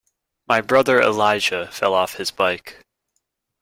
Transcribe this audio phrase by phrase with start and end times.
[0.47, 2.79] My brother Elijah fell off his bike.